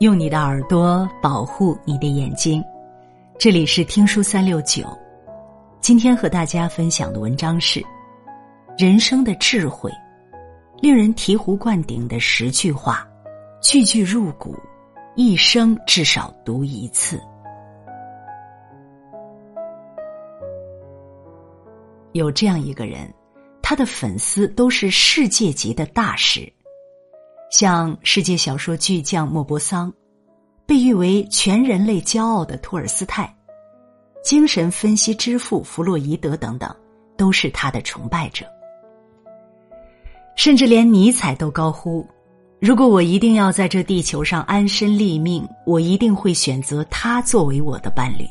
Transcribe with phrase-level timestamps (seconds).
[0.00, 2.62] 用你的耳朵保护你的眼睛，
[3.38, 4.86] 这里是听书三六九。
[5.80, 7.82] 今天和大家分享的文章是：
[8.76, 9.90] 人生的智慧，
[10.82, 13.08] 令人醍醐灌顶的十句话，
[13.62, 14.54] 句句入骨，
[15.14, 17.18] 一生至少读一次。
[22.12, 23.10] 有这样一个人，
[23.62, 26.52] 他的粉丝都是世界级的大师。
[27.58, 29.90] 像世界小说巨匠莫泊桑，
[30.66, 33.34] 被誉为全人类骄傲的托尔斯泰，
[34.22, 36.70] 精神分析之父弗洛伊德等等，
[37.16, 38.44] 都是他的崇拜者。
[40.36, 42.06] 甚至连尼采都高呼
[42.60, 48.28] ：“如果我一定要在这地球上安身立命，我一定会选择他作为我的伴侣。”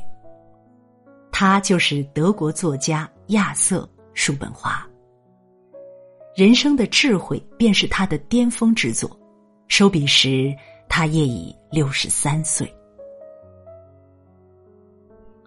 [1.34, 4.87] 他就是德国作家亚瑟·叔本华。
[6.35, 9.17] 人生的智慧便是他的巅峰之作，
[9.70, 10.53] 收笔时
[10.89, 12.70] 他业已六十三岁。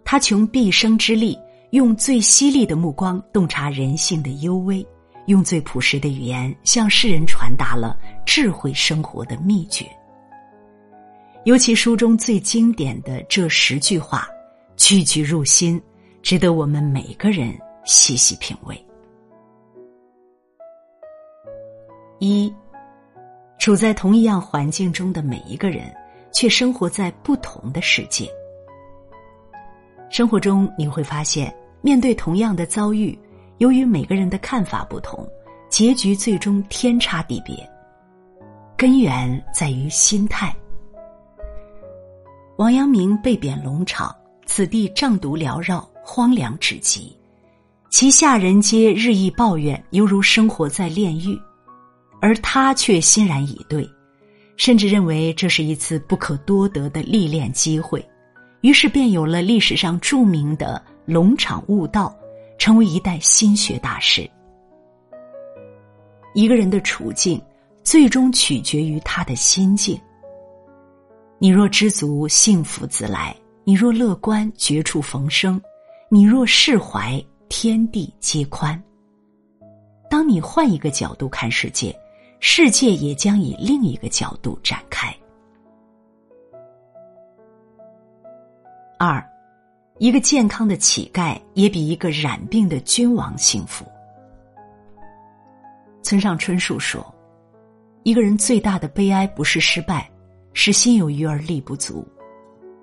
[0.02, 1.38] 他穷毕生之力，
[1.72, 4.84] 用最犀利的目光洞察人性的幽微，
[5.26, 9.84] 用最朴实的语言向世人传达了智慧生活的秘诀。
[11.44, 14.26] 尤其书中最经典的这十句话，
[14.78, 15.78] 句句入心，
[16.22, 18.87] 值得我们每个人细细品味。
[22.18, 22.52] 一，
[23.58, 25.94] 处在同一样环境中的每一个人，
[26.32, 28.28] 却生活在不同的世界。
[30.10, 33.16] 生活中你会发现，面对同样的遭遇，
[33.58, 35.26] 由于每个人的看法不同，
[35.68, 37.54] 结局最终天差地别。
[38.76, 40.54] 根源在于心态。
[42.56, 44.14] 王阳明被贬龙场，
[44.46, 47.16] 此地瘴毒缭绕，荒凉至极，
[47.90, 51.38] 其下人皆日益抱怨，犹如生活在炼狱。
[52.20, 53.88] 而他却欣然以对，
[54.56, 58.04] 甚至认为这是一次不可多得的历练机会，
[58.60, 62.12] 于是便有了历史上著名的龙场悟道，
[62.58, 64.28] 成为一代心学大师。
[66.34, 67.40] 一个人的处境，
[67.84, 69.96] 最终取决于他的心境。
[71.38, 75.56] 你若知足，幸福自来；你若乐观，绝处逢生；
[76.10, 78.80] 你若释怀，天地皆宽。
[80.10, 81.96] 当你换一个角度看世界。
[82.40, 85.12] 世界也将以另一个角度展开。
[88.98, 89.24] 二，
[89.98, 93.84] 一个健康的乞丐也比一个染病的君王幸福。
[96.02, 97.04] 村上春树说
[98.02, 100.08] ：“一个人最大的悲哀不是失败，
[100.52, 102.06] 是心有余而力不足。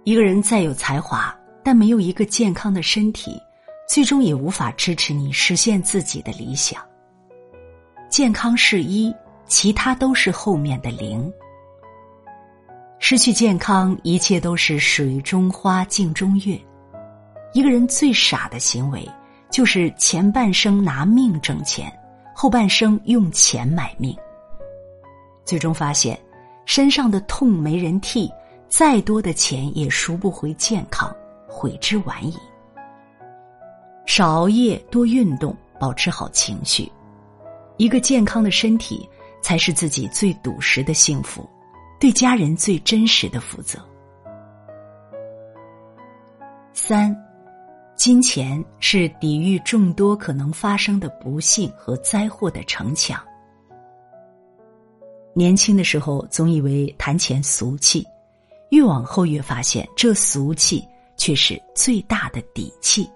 [0.03, 3.41] 一个人再有才华，但没有一个健康的身体，
[3.87, 6.81] 最终也无法支持你实现自己的理想。
[8.09, 9.13] 健康是一。”
[9.47, 11.31] 其他都是后面的零。
[12.97, 16.59] 失去健康，一切都是水中花，镜中月。
[17.53, 19.07] 一个人最傻的行为，
[19.51, 21.91] 就是前半生拿命挣钱，
[22.33, 24.15] 后半生用钱买命。
[25.43, 26.19] 最终发现，
[26.65, 28.31] 身上的痛没人替，
[28.67, 31.13] 再多的钱也赎不回健康，
[31.47, 32.35] 悔之晚矣。
[34.07, 36.91] 少熬夜，多运动，保持好情绪。
[37.77, 39.07] 一个健康的身体。
[39.45, 41.47] 才是自己最笃实的幸福，
[41.99, 43.77] 对家人最真实的负责。
[46.73, 47.15] 三，
[47.95, 53.23] 金钱是抵御众多可能发生的不幸和灾祸的城墙。
[55.35, 58.03] 年轻的时候总以为谈钱俗气，
[58.71, 60.83] 越往后越发现这俗气
[61.17, 63.07] 却是最大的底气。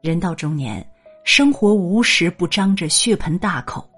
[0.00, 0.84] 人到中年，
[1.22, 3.88] 生活无时不张着血盆大口。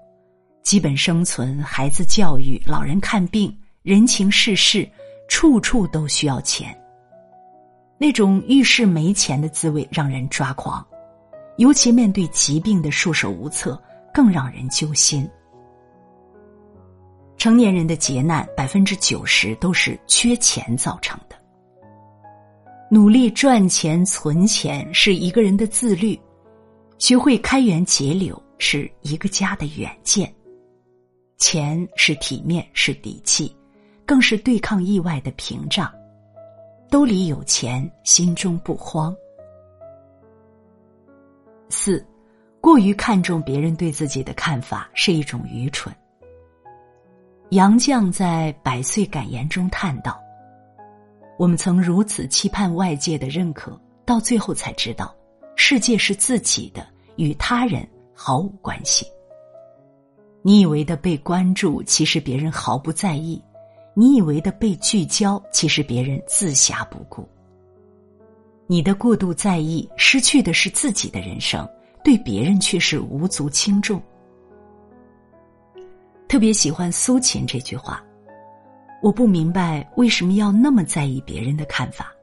[0.65, 4.89] 基本生存、孩子教育、老人看病、人情世事，
[5.29, 6.75] 处处都需要钱。
[7.99, 10.83] 那种遇事没钱的滋味让人抓狂，
[11.57, 13.79] 尤其面对疾病的束手无策，
[14.11, 15.29] 更让人揪心。
[17.37, 21.35] 成年人的劫难，百分之九十都是缺钱造成的。
[22.89, 26.19] 努力赚钱、存钱是一个人的自律，
[26.97, 30.33] 学会开源节流是一个家的远见。
[31.37, 33.55] 钱是体面，是底气，
[34.05, 35.91] 更是对抗意外的屏障。
[36.89, 39.15] 兜里有钱，心中不慌。
[41.69, 42.05] 四，
[42.61, 45.93] 过于看重别人对自己的看法是一种愚蠢。
[47.49, 50.19] 杨绛在《百岁感言》中叹道
[51.37, 55.13] ：“我们曾如此期盼外界的认可，到最后才知道，
[55.55, 56.87] 世界是自己的，
[57.17, 59.05] 与他人毫无关系。”
[60.47, 63.41] 你以为的被关注，其实别人毫不在意；
[63.95, 67.27] 你以为的被聚焦，其实别人自暇不顾。
[68.67, 71.67] 你的过度在意，失去的是自己的人生，
[72.03, 73.99] 对别人却是无足轻重。
[76.27, 78.03] 特别喜欢苏秦这句话
[79.01, 82.13] ：“我不明白为什么要那么在意别人的看法，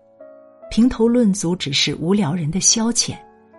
[0.71, 3.17] 评头论足只是无聊人的消遣，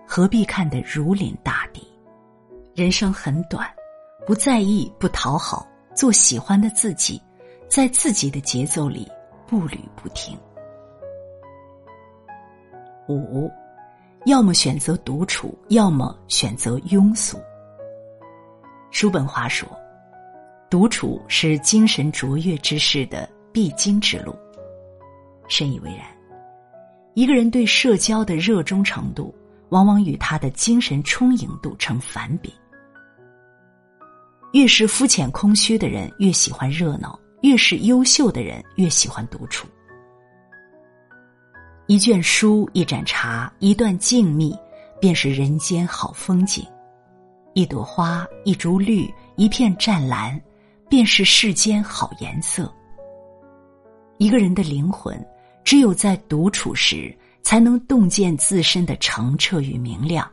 [0.08, 1.86] 何必看得如临大敌？
[2.74, 3.70] 人生很短，
[4.26, 7.22] 不在意，不讨好，做喜欢的自己，
[7.68, 9.12] 在自己的节奏里
[9.46, 10.38] 步履不停。”
[13.10, 13.52] 五，
[14.26, 17.38] 要么选择独处，要么选择庸俗。
[18.92, 19.68] 叔本华说。
[20.70, 24.36] 独处是精神卓越之士的必经之路。
[25.48, 26.08] 深以为然。
[27.14, 29.32] 一个人对社交的热衷程度，
[29.70, 32.52] 往往与他的精神充盈度成反比。
[34.54, 39.68] 越是肤浅空虚的人，越喜欢热闹；越是优秀的人，越喜欢独处。
[41.88, 44.58] 一卷书，一盏茶，一段静谧，
[45.00, 46.64] 便是人间好风景；
[47.54, 50.42] 一朵花，一株绿，一片湛蓝。
[50.90, 52.72] 便是世间好颜色。
[54.20, 55.20] 一个人的灵魂，
[55.64, 60.30] 只有在独处时，才能洞见自身的澄澈与明亮，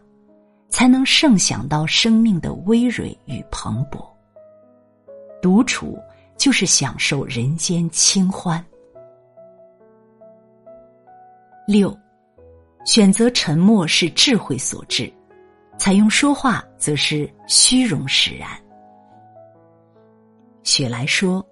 [0.70, 4.08] 才能盛享到生命的葳蕤与蓬勃。
[5.42, 5.98] 独处
[6.38, 8.64] 就是享受人间清欢。
[11.66, 11.96] 六，
[12.84, 15.12] 选择沉默是智慧所致，
[15.78, 18.48] 采用说话则是虚荣使然。
[20.62, 21.44] 雪莱说：“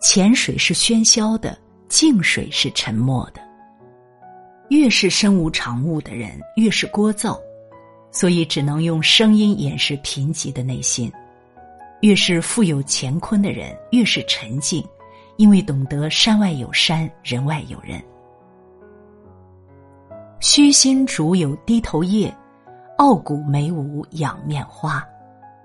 [0.00, 1.56] 浅水是喧嚣的，
[1.88, 3.40] 静水是沉默的。
[4.68, 7.38] 越是身无长物的人，越是聒噪，
[8.12, 11.12] 所以只能用声音掩饰贫瘠的内心。
[12.02, 14.86] 越是富有乾坤的人，越是沉静，
[15.36, 18.00] 因为懂得山外有山，人外有人。
[20.38, 22.32] 虚心竹有低头叶，
[22.98, 25.04] 傲骨梅无仰面花。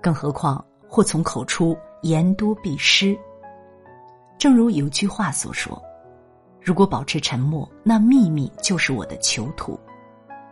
[0.02, 3.18] 更何况，祸从口出。”言多必失。
[4.38, 5.82] 正如有句话所说
[6.62, 9.76] ：“如果保持沉默，那秘密就是我的囚徒；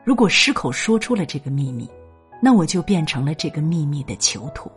[0.06, 1.90] 如果失口说出了这个秘密，
[2.40, 4.70] 那我就变成了这个秘密的囚徒。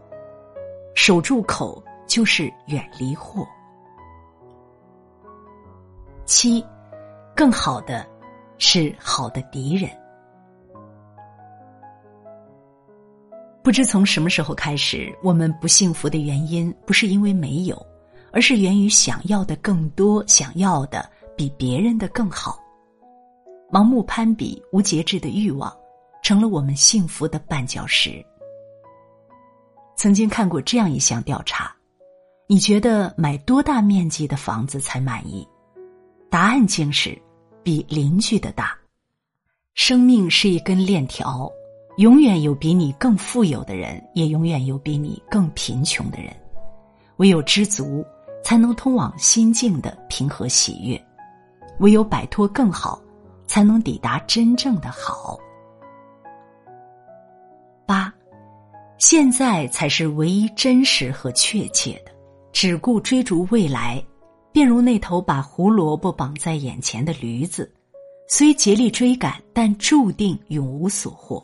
[0.96, 3.48] 守住口，就是远离祸。”
[6.26, 6.66] 七，
[7.36, 8.04] 更好的
[8.58, 9.88] 是好的敌人。
[13.62, 17.80] 不知从什么时候开始，我们不幸福的原因不是因为没有，
[18.32, 22.60] 而是源于想要的更多，想要的比别人的更好。
[23.72, 25.76] 盲目攀比、无节制的欲望，
[26.24, 28.26] 成了我们幸福的绊脚石。
[29.96, 31.76] 曾经看过这样一项调查：
[32.48, 35.48] 你觉得买多大面积的房子才满意？
[36.30, 37.20] 答案竟是
[37.64, 38.78] 比邻居的大。
[39.76, 41.52] 生命是一根链条。
[41.98, 46.34] 永远有比你更富有的人，也永远有比你更贫穷的人。
[47.18, 48.06] 唯有知足，
[48.42, 50.98] 才能通往心境的平和喜悦；
[51.80, 53.02] 唯有摆脱更好，
[53.50, 55.40] 才能抵达真正的好。
[57.84, 58.14] 八，
[59.00, 62.12] 现在才是唯一真实和确切的。
[62.54, 64.04] 只顾追逐未来，
[64.52, 67.72] 便如那头把胡萝卜绑在眼前的驴子，
[68.28, 71.44] 虽竭力追赶，但注定永无所获。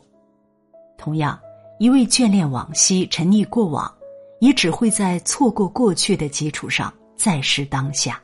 [0.96, 1.36] 同样，
[1.80, 3.92] 一味眷恋往昔、沉溺过往，
[4.40, 8.22] 也只会在错过过去的基础上再失当下。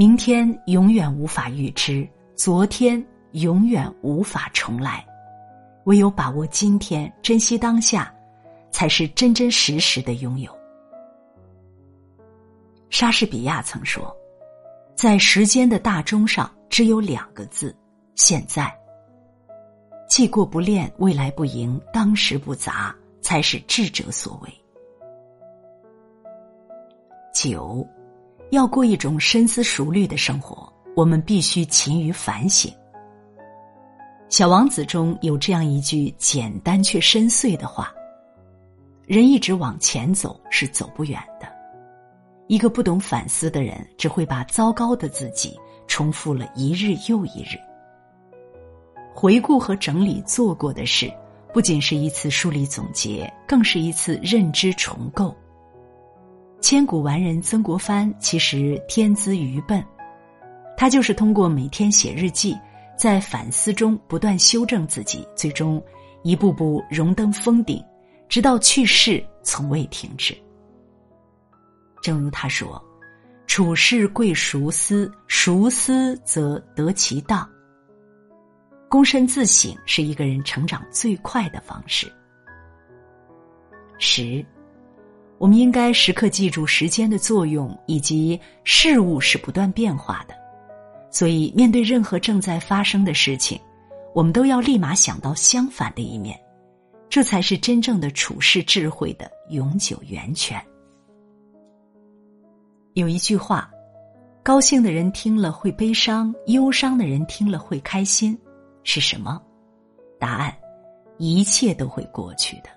[0.00, 5.06] 明天永远无法预知，昨天永远无法重来，
[5.84, 8.10] 唯有把握今天，珍惜当下，
[8.70, 10.50] 才是真真实实的拥有。
[12.88, 14.10] 莎士比亚曾说
[14.96, 17.76] ：“在时间的大钟上，只有两个字：
[18.14, 18.74] 现在。”
[20.08, 24.50] 既过不恋，未来不迎，当时不杂，才是智者所为。
[27.34, 27.86] 九，
[28.50, 32.72] 要过一种深思熟虑的生活，我们必须勤于反省。
[34.28, 37.92] 小王子中有这样一句简单却深邃的话
[39.06, 41.48] ：“人一直往前走是走不远的。
[42.48, 47.56] 一个不懂反思的人，只会把糟糕的自己重复了一日又一日。”
[49.14, 51.12] 回顾和整理做过的事，
[51.52, 55.36] 不仅是一次梳理总结，更是一次认知重构。
[56.60, 59.84] 千古完人曾国藩其实天资愚笨，
[60.76, 62.56] 他就是通过每天写日记，
[62.96, 65.82] 在反思中不断修正自己，最终
[66.22, 67.82] 一步步荣登峰顶，
[68.28, 70.36] 直到去世从未停止。
[72.02, 72.80] 正如他说
[73.48, 77.48] ：“处事贵熟思，熟思则得其道。
[78.88, 82.10] 躬身自省是一个人成长最快的方式。
[83.98, 84.44] 十，
[85.40, 90.34] 我们应该时刻记住时间的作用，以及事物是不断变化的，
[91.10, 93.58] 所以面对任何正在发生的事情，
[94.14, 96.38] 我们都要立马想到相反的一面，
[97.08, 100.62] 这才是真正的处世智慧的永久源泉。
[102.92, 103.70] 有一句话：
[104.42, 108.38] 高兴的人听了会悲伤，忧伤的人听了会开心，
[108.84, 109.40] 是什么？
[110.18, 110.54] 答案：
[111.16, 112.68] 一切都会过去的。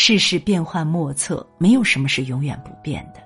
[0.00, 3.20] 世事变幻莫测，没有什么是永远不变的。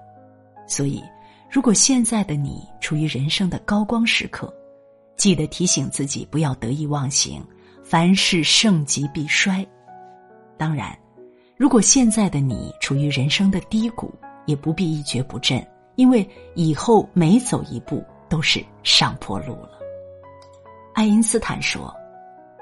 [0.67, 1.05] 所以，
[1.51, 4.51] 如果现在的你处于人生的高光时刻，
[5.15, 7.45] 记得提醒自己不要得意忘形，
[7.85, 9.65] 凡事盛极必衰。
[10.57, 10.99] 当然，
[11.59, 14.11] 如果现在的你处于人生的低谷，
[14.47, 15.63] 也不必一蹶不振，
[15.97, 19.79] 因为以后每走一步都是上坡路了。
[20.95, 21.95] 爱因斯坦说：“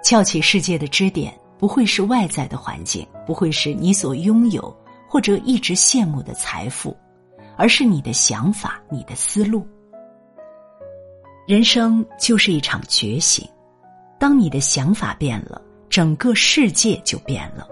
[0.03, 4.75] 撬起世界的支点。”不会是外在的环境，不会是你所拥有
[5.07, 6.97] 或者一直羡慕的财富，
[7.55, 9.67] 而是你的想法、你的思路。
[11.47, 13.47] 人生就是一场觉醒，
[14.19, 17.69] 当你的想法变了，整个世界就变了。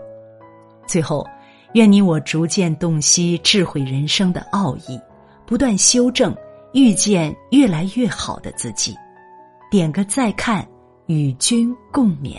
[0.87, 1.27] 最后，
[1.73, 5.01] 愿你我逐渐洞悉智慧人生的奥义，
[5.47, 6.37] 不断修正，
[6.75, 8.95] 遇见越来越好的自己。
[9.71, 10.69] 点个再看，
[11.07, 12.39] 与君共勉。